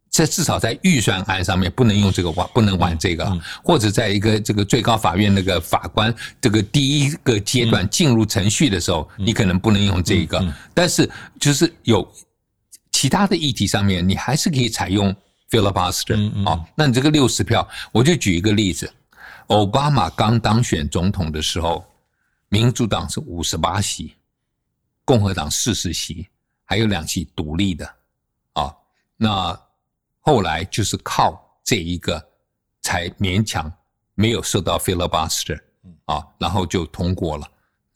[0.10, 10.45] 在至少在预算案上面不能用这个玩，不能玩这个，或者在一个这个最高法院那个法官这个第一个阶段进入程序的时候，你可能不能用这个。
[10.73, 12.06] 但是就是有
[12.91, 15.15] 其他的议题上面，你还是可以采用
[15.49, 16.60] filibuster 啊。
[16.75, 18.91] 那你这个六十票，我就举一个例子。
[19.47, 21.86] 奥巴马刚当选总统的时候，
[22.49, 24.15] 民主党是五十八席，
[25.03, 26.27] 共和党四十席，
[26.63, 27.86] 还有两席独立的，
[28.53, 28.75] 啊，
[29.15, 29.60] 那
[30.21, 32.23] 后来就是靠这一个
[32.81, 33.71] 才勉强
[34.15, 35.53] 没有受到费罗巴斯
[36.05, 37.47] 啊，然后就通过了。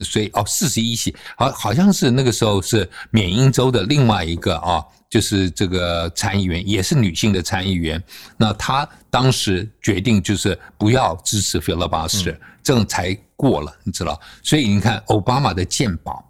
[0.02, 4.84] 所以哦，四十一席，好，好像是那个时候是缅因州的另外一个啊。
[5.10, 8.00] 就是这个参议员也是女性的参议员，
[8.38, 14.22] 那她当时决定就是不要支持 filibuster，这样才过了，你知道？
[14.44, 16.24] 所以你看奥巴马的鉴宝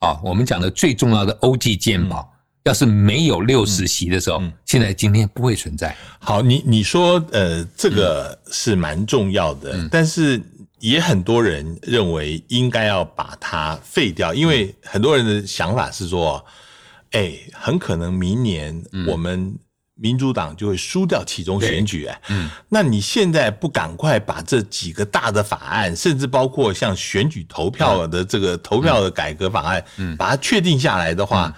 [0.00, 2.28] 啊，我们讲的最重要的欧记鉴宝，
[2.64, 5.96] 要是没有六十席的时候，现在今天不会存在。
[6.18, 10.42] 好，你你说呃，这个是蛮重要的，但是
[10.80, 16.44] 也很多人认为应该要把它废掉，因为很多人的想法是说。
[17.12, 19.52] 哎，很可能明年我们
[19.96, 31.52] 民主党就会输掉其中选举哎，嗯，那你现在不赶快把这几个大的法案，甚至包括像选举投票的这个投票的改革法案，嗯，把它确定下来的话，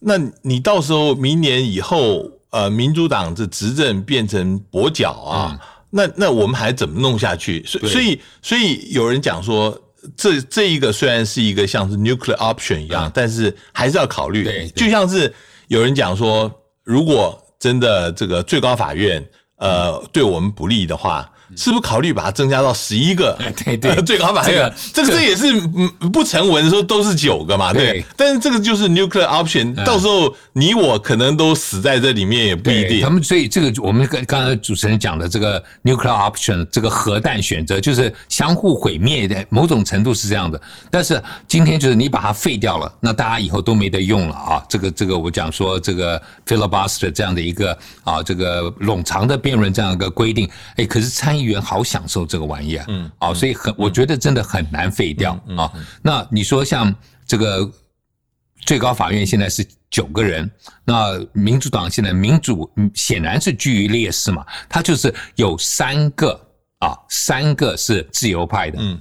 [0.00, 5.60] 那你到时候明年以后，呃，民主党这执政变成跛脚啊，
[5.94, 7.64] 那那我们还怎么弄下去？
[7.64, 9.80] 所所以所以有人讲说。
[10.18, 14.44] 这这一个虽然是一个像是 nuclear option 一样，但是还是要考虑。
[14.44, 15.34] 对，就像是
[15.68, 16.52] 有人讲说，
[16.82, 19.26] 如果真的这个最高法院
[19.56, 21.32] 呃对我们不利的话。
[21.56, 23.38] 是不是考虑把它增加到十一个？
[23.64, 25.52] 对对，最高法院这个这也是
[26.12, 28.04] 不成文的时候都是九个嘛，对。
[28.16, 33.00] 但是这个就是 nuclear option，到时候你我可能都死在这里面也不一定。
[33.00, 40.60] 他们所以这个我们跟刚才主持人讲的这个 nuclear option，这个核弹选择就是相互毁灭的，某种程度是这样的。
[40.90, 44.62] 但是今天就是你把它废掉了，那大家以后都没得用了啊！
[44.68, 51.54] 这个这个我讲说这个 filibuster 这样的一个啊这个冗长的辩论这样一个规定，哎，可是参议。
[51.54, 55.70] 员好享受这个玩意啊，嗯，啊，所以很，我觉得真的很难废掉啊。
[56.00, 56.92] 那你说像
[57.26, 57.70] 这个
[58.62, 60.50] 最高法院现在是九个人，
[60.86, 66.32] 那民主党现在民主显然是居于劣势嘛，他就是有三个
[66.78, 68.98] 啊，三个是自由派的，嗯，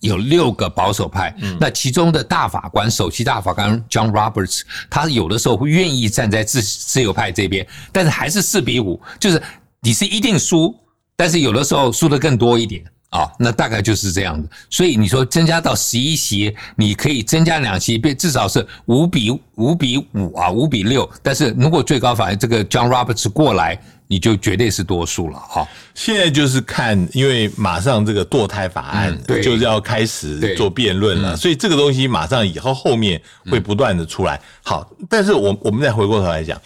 [0.00, 9.40] 有六个保守派，嗯，那其中的大法官首席大法官 John Roberts，他有的时候会愿意站在自自由派这边，但是还是四比五，就是
[9.80, 10.76] 你是一定输，
[11.22, 12.82] 但是有的时候输的更多一点。
[13.10, 14.48] 啊，那大概就是这样的。
[14.70, 21.08] 所以你说增加到十一席，你可以增加两席，变至少是五比五比五啊，五比六。
[21.22, 25.68] 但是如果最高法院这个 John Roberts 过来，你就绝对是多数了哈。
[25.94, 34.40] 现在就是看，因为马上这个堕胎法案就是要开始做辩论了，所以这个东西马上以后后面会不断的出来。
[34.62, 36.58] 好，但是我我们再回过头来讲。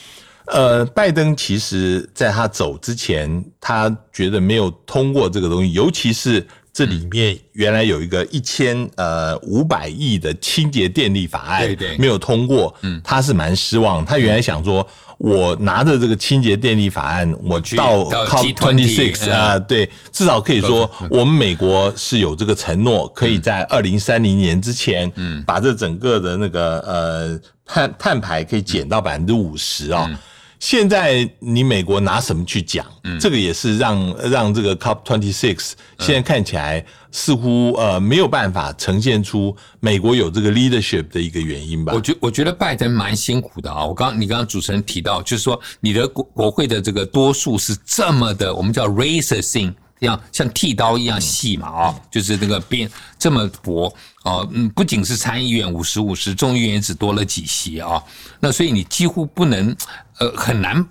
[0.46, 14.04] 呃，拜登其实在他走之前，他觉得没有通过这个东西，尤其是这里面原来有一个一千呃五百亿的清洁电力法案，对对，没有通过，嗯，他是蛮失望。
[14.04, 14.86] 他原来想说，
[15.18, 30.08] 我拿着这个清洁电力法案，我到 COP twenty six 啊，对，至少可以说我们美国是有这个承诺，可以在二零三零年之前，嗯，把这整个的那个呃碳碳排可以减到百分之五十啊。
[30.58, 32.84] 现在你美国拿什么去讲？
[33.04, 41.92] 嗯这个也是让让这个 COP twenty six 现在看起来似乎呃没有办法呈现出美国有这个 leadership 的一个原因吧？
[41.94, 43.84] 我觉我觉得拜登蛮辛苦的啊！
[43.84, 49.74] 我刚你刚刚主持人提到，就是说你的国国会的这个多数是这么的，我们叫 razor thin。
[49.98, 52.86] 像像剃刀一样细嘛啊，就是那个边
[53.18, 53.88] 这么薄
[54.22, 58.02] 啊，嗯，不仅是参议院五十五十，众议院也只多了几席啊，
[58.38, 59.74] 那所以你几乎不能
[60.18, 60.84] 呃很难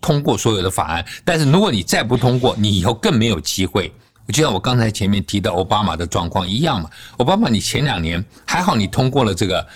[0.00, 1.04] 通过所有的法案。
[1.24, 3.92] 但是如果你再不通过，你以后更没有机会。
[4.28, 9.66] 就像我刚才前面提到奥巴马的状况一样嘛，奥巴马你前两年还好，你通过了这个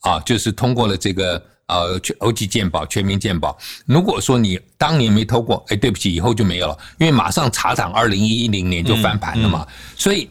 [0.00, 1.42] 啊，就是通过了这个。
[1.70, 3.56] 呃，全欧级鉴保、全民鉴保。
[3.86, 9.64] 如果说你当年没通过，哎，对不起，以后就没有了，因为马上查涨，二零一零年就翻盘了嘛。
[9.96, 10.28] 所以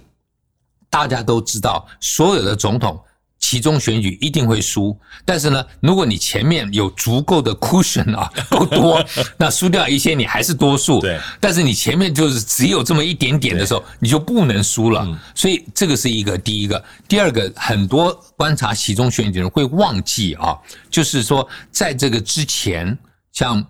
[0.90, 3.02] 大家都知道，所有的总统。
[3.50, 9.04] 其中选举一定会输，但是呢，如果你前面有足够的 cushion 啊， 够多，
[9.38, 11.02] 那输掉一些你还是多数。
[11.02, 15.04] 对，但是你前面就是只有这么一点点的时候，你就不能输了。
[15.34, 20.56] 所以这个是一个第一个，第二个，很多观察其中选举人会忘记啊，
[20.92, 22.96] 就是说在这个之前，
[23.32, 23.66] 像。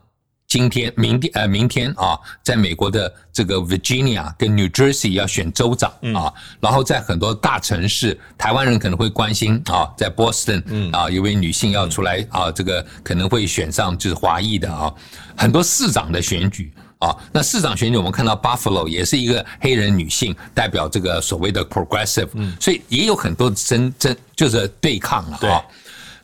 [0.50, 14.92] 今天、明天，呃，明天啊，在美国的这个 Virginia 跟 New Jersey 要选州长啊，然后在很多大城市，台湾人可能会关心啊，在 Boston 啊，一位女性要出来啊，这个可能会选上就是华裔的啊，
[15.38, 25.64] 很多市长的选举啊，那市长选举我们看到 Buffalo 也是一个黑人女性代表这个所谓的 Progressive，所以也有很多争争就是对抗了啊。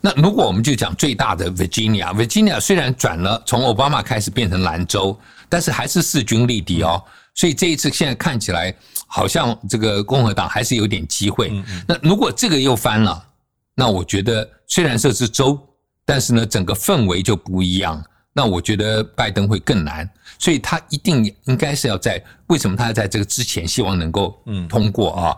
[0.06, 7.04] 那如果我们就讲最大的 Virginia，Virginia 虽然转了从奥巴马开始变成兰州，但是还是势均力敌哦。
[7.34, 8.72] 所以这一次现在看起来
[9.08, 11.52] 好像这个共和党还是有点机会。
[11.88, 13.26] 那如果这个又翻了，
[13.74, 15.60] 那我觉得虽然这是州，
[16.06, 18.06] 但是呢整个氛围就不一样。
[18.32, 24.40] 那我觉得拜登会更难，所以他一定应该是要在为什么他要在这个之前希望能够
[24.70, 25.36] 通过啊？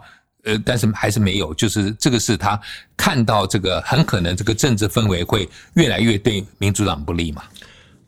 [0.48, 2.58] 呃，但是还是没有，就是这个是他
[2.96, 7.44] 看到这个很可能这个政治氛围会越来越对民主党不利嘛。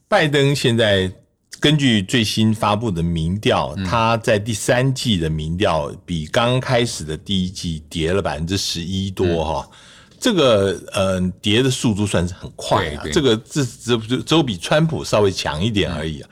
[0.08, 1.12] 拜登现在
[1.60, 9.70] 根据最新发布的民调，他在第三季的民调比刚开始的第一季跌了百分之十一多哈，
[10.18, 16.30] 这个呃跌的速度算是很快啊，这个这只只只有比川普稍微强一点而已啊。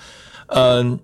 [0.48, 0.98] 嗯，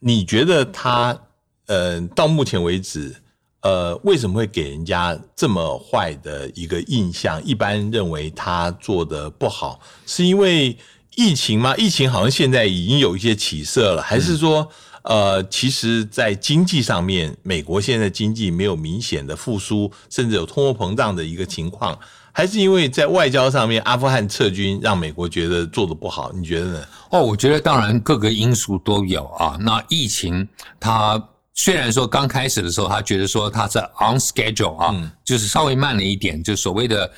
[0.00, 1.18] 你觉得他
[1.66, 3.16] 呃到目前为止？
[3.62, 7.42] 呃，为什么会给人家这么坏的一个印象？
[7.44, 10.74] 一般认为他做的不好，是因为
[11.14, 11.76] 疫情吗？
[11.76, 14.66] 疫情好像现在已经有一些起色了，还是说，
[15.02, 21.98] 呃，其实，在经济上面，美国现在经济没有明显的复苏，甚至有通货膨胀的一个情况，
[22.32, 26.32] 还是因为在外交上面，阿富汗撤军让美国觉得做的不好？
[26.32, 26.84] 你觉得呢？
[27.10, 29.58] 哦，我觉得当然各个因素都有啊。
[29.60, 30.48] 那疫情
[30.80, 31.22] 它。
[31.54, 37.12] 虽然说刚开始的时候，他觉得说他是 on schedule 啊，就是稍微慢了一点，就所谓的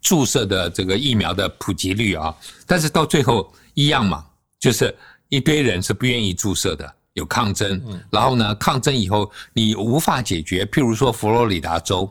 [0.00, 2.32] 注射的这个疫苗的普及率啊，
[2.66, 4.24] 但是到最后一样嘛，
[4.60, 4.94] 就是
[5.30, 12.08] 一堆人是不愿意注射的，有抗争，然后呢，抗争以后你无法解决，譬如说佛罗里达州，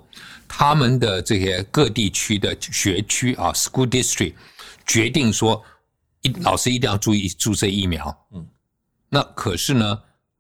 [0.47, 4.33] 他们的这些各地区的学区啊，school district
[4.85, 5.63] 决定说，
[6.21, 8.45] 一老师一定要注意注射疫苗，嗯，
[9.09, 9.99] 那可是呢，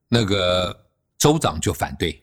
[0.09, 0.77] 那个。
[1.17, 2.21] 州长就反对，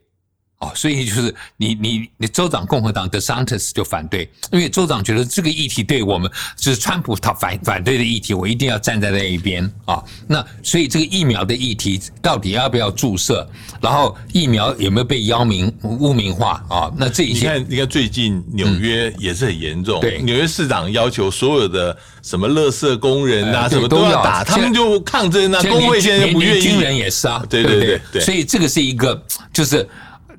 [0.60, 10.02] 哦，所以就是你你你州长共和党 DeSantis 就反对，因为州长觉得这个议题对我们就是川普他反反对的议题，我一定要站在那一边啊。
[10.26, 13.46] 那所以这个疫苗的议题到底要不要注射，
[13.80, 16.90] 然后疫苗有没有被妖名污名化啊？
[16.96, 26.96] 那这一些你看，你看最近纽约也是很严重，对纽约市长要求所有的什么垃圾工人啊，呃什么都都要要打，他们就抗争啊，工会连现在就不愿连连军人。
[26.96, 29.20] 也是啊，对对对对所以这个是一个，
[29.52, 29.86] 就是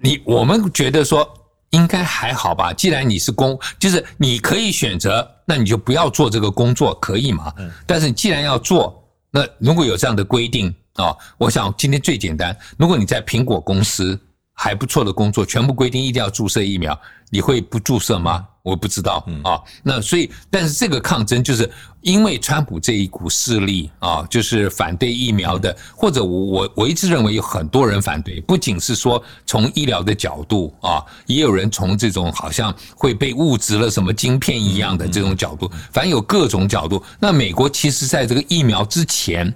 [0.06, 1.28] 你我们觉得说
[1.72, 2.72] 应该还好吧。
[2.72, 7.52] 既然你是公，就是你可以选择，那你就不要做这个工作，可以吗？
[7.58, 14.18] 嗯但是既然要做，那如果有这样的规定啊、我想今天最简单，如果你在苹果公司
[14.54, 16.98] 还不错的工作，全部规定一定要注射疫苗，
[17.32, 18.48] 你会不注射吗？
[18.66, 19.62] 我不知道啊。
[19.84, 37.02] 那所以，但是这个抗争就是因为川普这一股势力啊，就是反对疫苗的，或者我我我一直认为有很多人反对，不仅是说从医疗的角度啊，也有人从这种好像会被误植了什么晶片一样的这种角度，反正有各种角度。
[37.20, 39.54] 那美国其实在这个疫苗之前。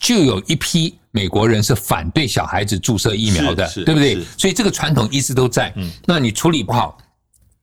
[0.00, 4.24] 就有一批美国人是反对小孩子注射疫苗的，对不对？
[4.36, 5.74] 所以这个传统一直都在。
[6.06, 6.96] 那你处理不好，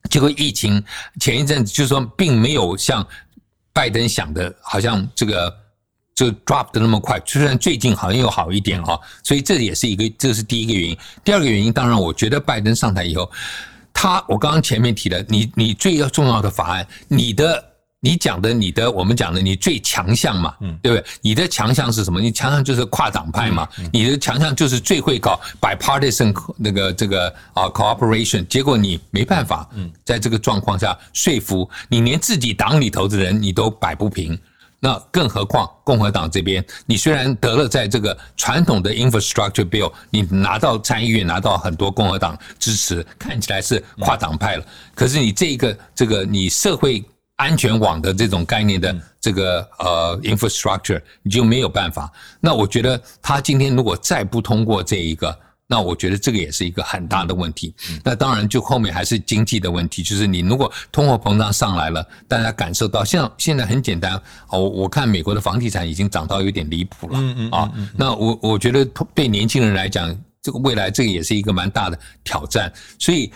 [0.10, 0.84] 结果疫情
[1.20, 3.06] 前一阵子就是说，并没有像
[3.74, 5.54] 拜登想的，好像这个
[6.14, 7.22] 就 drop 的那么快。
[7.26, 10.98] 虽然最近好像又好一点哈，所以这也是一个，这是第一个原因。
[11.24, 13.32] 第二个原因，当然我觉得拜登上台以后，
[13.94, 17.75] 他我刚刚前面提的，你你最要重要的法案，你的。
[18.06, 20.54] 你讲的，你的我们讲的，你最强项嘛，
[20.84, 21.04] 对不对？
[21.22, 22.22] 你的强项是什么？
[22.22, 28.46] 你强项就是跨党派嘛，你的强项就是最会搞 bipartisan 那个这个啊 cooperation。
[28.46, 29.68] 结果你没办法，
[30.04, 34.38] 在这个状况下说服你，连自己党里头的人你都摆不平。
[34.80, 44.66] 那更何况共和党这边，你虽然得了在这个传统的 infrastructure bill，你拿到参议院拿到很多共和党支持，看起来是跨党派了。
[44.94, 47.04] 可是你这个这个你社会
[47.36, 52.12] 安全网的这种概念的这个呃 infrastructure，你就没有办法。
[52.40, 55.38] 那我觉得他今天如果再不通过这一个。
[55.68, 57.74] 那我觉得这个也是一个很大的问题。
[58.04, 64.14] 那当然，就后面还是经济的问题，就是你如果通货膨胀上来了，大家感受到，像现在很简单，
[64.50, 67.20] 哦，我看美国的房地产已经涨到有点离谱了
[67.50, 67.68] 啊。
[67.98, 73.32] 那我我觉得对年轻人来讲，这个未来这个也是一个蛮大的挑战，所以。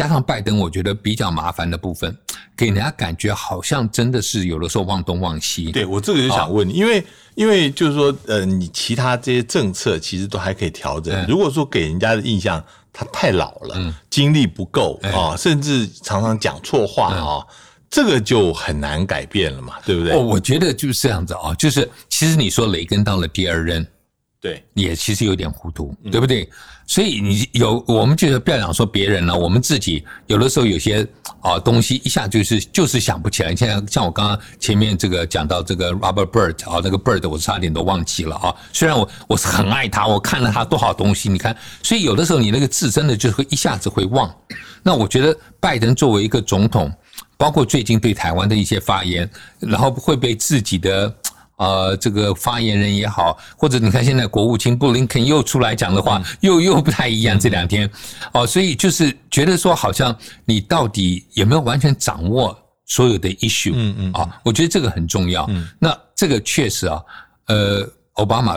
[0.00, 2.16] 加上拜登，我觉得比较麻烦的部分，
[2.56, 5.70] 给人家感觉好像真的是有的时候忘东忘西。
[5.70, 11.26] 对我这个就想问你，因为因为就是说，呃，你其他这些政策其实都还可以调整。
[11.28, 17.44] 如果说给人家的印象他太老了，精力不够啊，甚至常常讲错话啊，
[17.90, 20.14] 这个就很难改变了嘛，对不对？
[20.14, 23.86] 哦，我觉得就是这样子啊，就是其实你说雷根到了第二任，
[24.40, 26.48] 对，也其实有点糊涂，对不对？
[26.90, 31.06] 所以你有，我们就是不要讲说别人了，我们自己有的时候有些
[31.40, 33.54] 啊东西一下就是就是想不起来。
[33.54, 38.52] 现在像我刚刚前面这个讲到这个 robber Bird 啊，那个 Bird 我差点都忘记了啊。
[38.72, 44.28] 虽然我我是很爱他，我看了他多少东西，你看，所以有的时候你那个字真的就会一下子会忘。
[44.82, 46.92] 那我觉得拜登作为一个总统，
[47.36, 49.30] 包括最近对台湾的一些发言，
[49.60, 51.14] 然后会被自己的。
[51.60, 57.38] 呃，这个发言人也好，或者你看现在国务卿布林肯又出来讲的话，又又不太一样。
[57.38, 57.88] 这两天，
[58.32, 63.72] 哦，所以就是觉得说，好像你到底有没有完全掌握所有的 issue？
[63.74, 65.44] 嗯嗯，啊，我觉得这个很重要。
[65.50, 66.98] 嗯，那这个确实啊，
[67.48, 68.56] 呃，奥巴马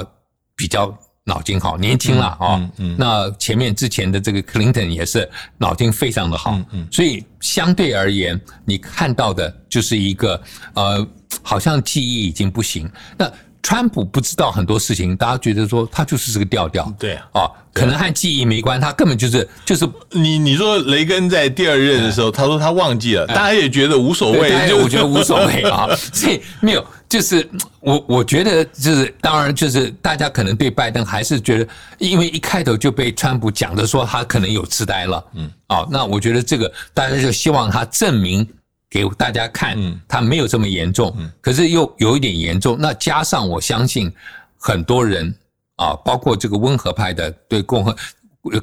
[0.56, 2.72] 比较脑筋好，年轻了啊。
[2.98, 6.60] 那前面之前的这个克林顿也是脑筋非常的好。
[6.92, 10.42] 所以相对而言，你看到的就是一个
[10.74, 11.08] 呃。
[11.42, 12.90] 好像记忆已经不行。
[13.18, 13.30] 那
[13.64, 16.94] 川普不知道很多事情，大家觉得说他就是这个调调。
[17.00, 25.88] 对啊，哦，可能和记忆没关，他根本就是就是你你说雷根在第二任的时候，他说他忘记了，大家也觉得无所谓，就我觉得无所谓 啊。
[26.12, 27.50] 所以没有，就是
[27.80, 31.68] 我我觉得就是当然就是大家可能对拜登还是觉得，
[32.00, 35.24] 因为一开头就被川普讲的说他可能有痴呆了。
[35.36, 38.46] 嗯，啊，那我觉得这个大家就希望他证明。
[38.94, 39.76] 给大家看，
[40.08, 42.78] 他没有这么严重，可是又有一点严重。
[42.80, 44.14] 那加上我相信
[44.60, 45.34] 很多人
[45.78, 47.96] 啊，包括这个温和派的对共和，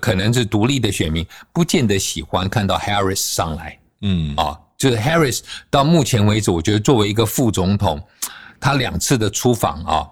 [0.01, 3.77] 可能是独立的选民，不见得喜欢看到 Harris 上来。
[4.03, 8.01] 嗯，啊，就是 Harris 到目前为止，我觉得作为一个副总统，
[8.61, 10.09] 他两次的出访啊，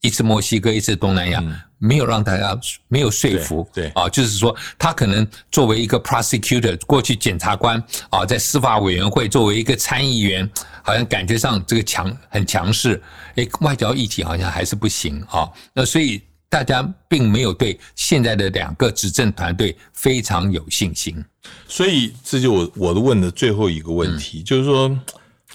[0.00, 1.42] 一次墨西哥，一次东南亚。
[1.82, 2.54] 没有让大家
[2.88, 10.46] 没有说服，对啊，就是说他可能作为一个 prosecutor 过去检察官啊，在司法委员会作为一个参议员，
[10.82, 13.02] 好像感觉上这个强很强势，
[13.36, 15.48] 诶，外交议题好像还是不行啊。
[15.72, 16.20] 那所以
[16.50, 21.24] 大家并没有对现在的两个执政团队非常有信心。
[21.66, 24.94] 所以这就我我的问的最后一个问题，就是说，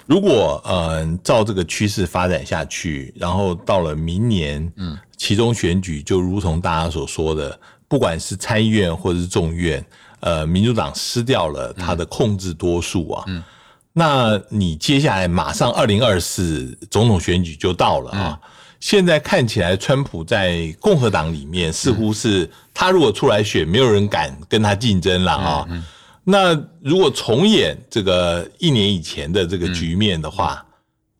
[0.05, 9.85] 如果呃照这个趋势发展下去，然后到了明年，嗯，其中选举就如同大家所说的，不管是参议院或者是众议院，
[10.19, 13.43] 呃，民主党失掉了他的控制多数啊，嗯，
[13.93, 18.39] 那你接下来马上二零二四总统选举就到了啊。
[18.79, 25.67] 现在看起来，川普在共和党里面似乎是他如果出来选，没有人敢跟他竞争了啊。
[26.25, 30.65] 那如果重演这个一年以前的这个局面的话，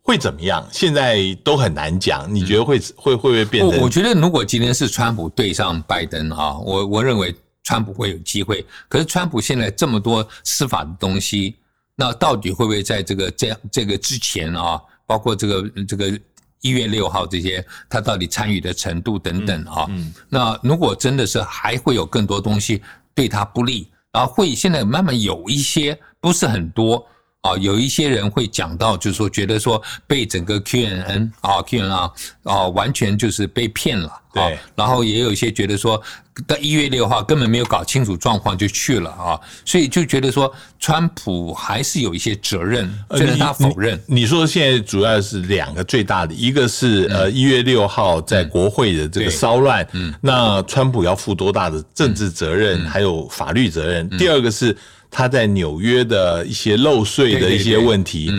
[0.02, 0.68] 会怎么样？
[0.72, 2.34] 现在都很难讲。
[2.34, 3.80] 你觉得会会会不会变成？
[3.82, 7.34] 我觉得如果今天是川普对上拜登啊，我我认为
[7.64, 8.66] 川普会有机会。
[8.90, 11.56] 可是川普现在这么多司法的东西，
[11.96, 16.20] 那到底会不会在这个这样这个之前啊，包括这个这个？
[16.62, 19.86] 一月六号这些，他到底参与的程度等等啊？
[20.28, 22.82] 那如果真的是还会有更多东西
[23.14, 27.06] 对他不利，啊会现在慢慢有一些不是很多
[27.46, 32.12] 啊，有一些人会讲到，就是说觉得说被整个 QNn 啊 Q N 啊
[32.44, 34.12] 啊完全就是被骗了。
[34.34, 36.02] 对，然后也有一些觉得说，
[36.46, 43.98] 到一月六号根本没有搞清楚状况就去了啊，所以就觉得说，川普还是有一些责任，虽然他否认。
[44.06, 54.10] 你说现在主要是两个最大的，一个是呃一月六号在国会的这个骚乱，嗯那川普要负多大的政治责任，还有法律责任？
[54.18, 54.76] 第二个是
[55.16, 58.30] 他在纽约的一些漏税的一些问题。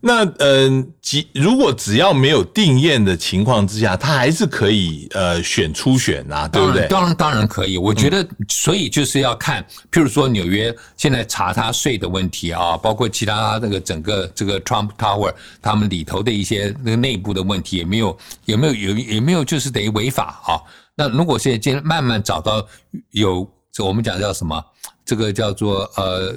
[0.00, 6.86] 那嗯，即如果只要没有定验的情况之下，他还是可以呃选初选呐，对不对？
[6.86, 7.78] 当然当然可以。
[7.78, 20.60] 我觉得，所以就是要看，譬如说纽约现在查他税的问题啊，包括其他那个整个这个 Trump Tower 他们里头的一些那个内部的问题，也没有有没有有有没有就是等于违法啊？
[20.94, 22.64] 那如果现在今慢慢找到
[23.10, 23.50] 有
[23.80, 24.64] 我们讲叫什么，
[25.08, 26.32] 这个叫做呃，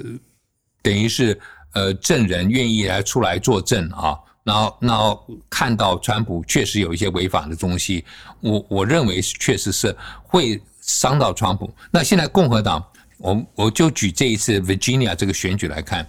[0.82, 1.40] 等于是。
[1.74, 4.14] 呃，证人愿意来出来作证啊，
[4.44, 8.04] 然后，然后看到川普确实有一些违法的东西，
[8.40, 11.74] 我我认为确实是会伤到川普。
[11.90, 16.06] 那现在共和党，我我就举这一次 Virginia 这个选举来看，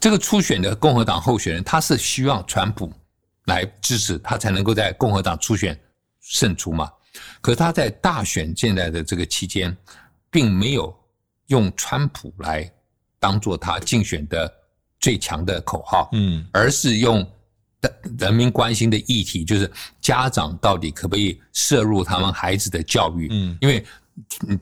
[0.00, 2.90] 这个初选的共和党候选人，他是希望川普
[3.44, 5.78] 来支持他，才能够在共和党初选
[6.22, 6.90] 胜出嘛。
[7.42, 9.76] 可是他在大选现在的这个期间，
[10.30, 10.90] 并没有
[11.46, 12.70] 用川普来
[13.18, 14.52] 当做他竞选的。
[15.02, 17.28] 最强的口号，嗯，而是用
[17.80, 19.68] 人人民关心的议题，就是
[20.00, 23.84] 家长到底可不可以摄入他们孩子的教育，嗯，因为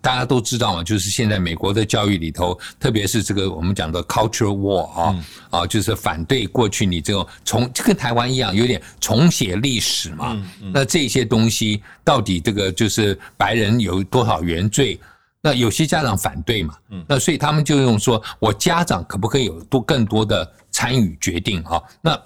[0.00, 14.98] 大家都知道嘛，就是现在美国的教育里头，特别是这个我们讲的 cultural war 啊，啊，就是反对过去你这种重跟台湾一样，有点重写历史嘛，那这些东西到底这个就是白人有多少原罪？
[15.42, 21.82] 那有些家长反对嘛，嗯，那所以他们就用说，我家长可不可以有多更多的参与决定啊？
[22.02, 22.20] 那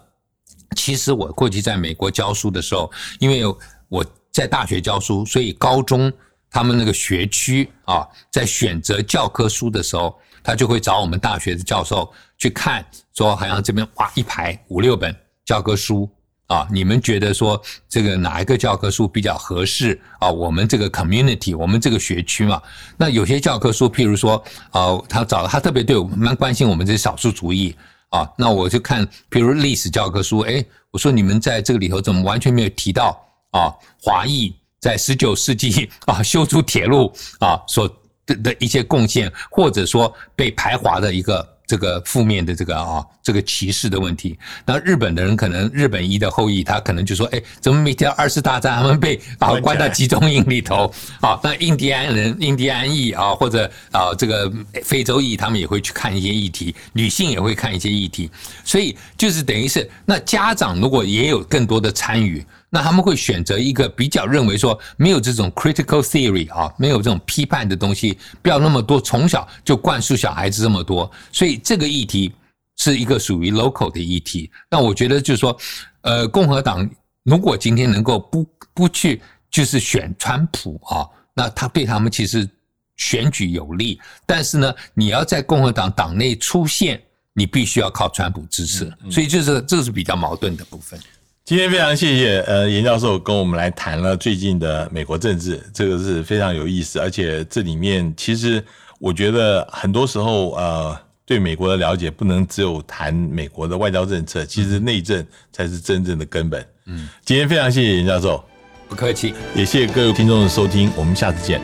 [0.75, 2.91] 其实我过去在美国教书的时候，
[3.21, 3.43] 因为
[3.89, 6.13] 我在大学教书，所以高中
[6.51, 16.11] 他们那个学区啊，在选择教科书的时候，他就会找我们大学的教授去看，说好像这边哇一排五六本教科书。
[16.55, 20.31] 啊，你们觉得说这个哪一个教科书比较合适啊？
[20.31, 22.63] 我们这个 community，我们这个学区嘛，
[22.97, 24.41] 那有些教科书，譬如说，
[24.71, 27.75] 啊，他找他特别对我们蛮关心我们这些少数族裔
[28.11, 33.75] 啊，那我就看，譬如历史教科书，哎，我说你们在这个里头怎么完全没有提到啊？
[34.01, 37.89] 华裔在十九世纪啊修筑铁路啊所
[38.27, 41.54] 的的一些贡献，或者说被排华的一个。
[41.67, 51.41] 这个负面的这个啊，这个歧视的问题，那日本的人可能日本裔的后裔，他可能就说，哎，怎么每天二次大战他们被啊关到集中营里头啊？
[51.43, 54.53] 那印第安人、印第安裔啊，或者啊这个
[54.83, 58.31] 非洲裔，他们也会去看一些议题，女性也会看一些议题，
[58.65, 62.45] 所以就是等于是，那家长如果也有更多的参与。
[62.75, 72.33] 那他们会选择一个比较认为说没有这种 critical theory 啊，没有这种批判的东西，不要那么多，从小就灌输小孩子这么多，所以这个议题
[72.77, 74.51] 是一个属于 local 的议题。
[74.69, 75.57] 那我觉得就是说，
[76.01, 76.91] 呃，共和党
[77.23, 78.45] 如果今天能够不
[78.75, 79.23] 不去
[79.53, 82.49] 就是选川普啊，那他对他们其实
[82.97, 87.01] 选举有利，但是呢，你要在共和党党内出现，
[87.35, 90.99] 你必须要靠川普支持，所以就是这是比较矛盾的部分。
[91.47, 98.65] 今天非常谢谢呃严教授跟我们来谈了最近的美国政治，这个是非常有意思，而且这里面其实
[98.99, 105.23] 我觉得很多时候呃对美国的了解不能只有谈美国的外交政策，其实内政
[105.53, 106.67] 才是真正的根本。
[106.87, 108.43] 嗯，今天非常谢谢严教授。
[108.89, 109.35] 不客气。
[109.55, 111.61] 也谢谢各位听众的收听，我们下次见。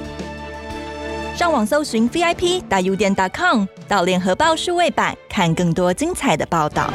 [1.35, 6.93] 上网搜寻 VIP 大 U 店 .com，到联合报数位版看更多精彩的报道。